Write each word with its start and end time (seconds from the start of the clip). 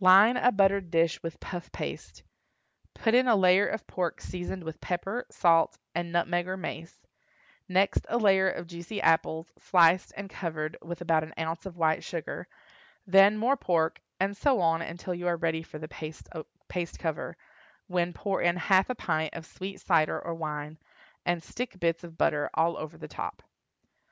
Line 0.00 0.36
a 0.36 0.50
buttered 0.50 0.90
dish 0.90 1.22
with 1.22 1.38
puff 1.38 1.70
paste; 1.70 2.24
put 2.94 3.14
in 3.14 3.28
a 3.28 3.36
layer 3.36 3.68
of 3.68 3.86
pork 3.86 4.20
seasoned 4.20 4.64
with 4.64 4.80
pepper, 4.80 5.24
salt, 5.30 5.78
and 5.94 6.10
nutmeg 6.10 6.48
or 6.48 6.56
mace; 6.56 7.06
next 7.68 8.04
a 8.08 8.18
layer 8.18 8.50
of 8.50 8.66
juicy 8.66 9.00
apples, 9.00 9.52
sliced 9.56 10.12
and 10.16 10.28
covered 10.28 10.76
with 10.82 11.00
about 11.00 11.22
an 11.22 11.32
ounce 11.38 11.64
of 11.64 11.76
white 11.76 12.02
sugar; 12.02 12.48
then 13.06 13.38
more 13.38 13.56
pork, 13.56 14.00
and 14.18 14.36
so 14.36 14.60
on 14.60 14.82
until 14.82 15.14
you 15.14 15.28
are 15.28 15.36
ready 15.36 15.62
for 15.62 15.78
the 15.78 15.86
paste 15.86 16.98
cover, 16.98 17.36
when 17.86 18.12
pour 18.12 18.42
in 18.42 18.56
half 18.56 18.90
a 18.90 18.96
pint 18.96 19.32
of 19.32 19.46
sweet 19.46 19.80
cider 19.80 20.18
or 20.20 20.34
wine, 20.34 20.76
and 21.24 21.40
stick 21.40 21.78
bits 21.78 22.02
of 22.02 22.18
butter 22.18 22.50
all 22.54 22.76
over 22.76 22.98
the 22.98 23.06
top. 23.06 23.44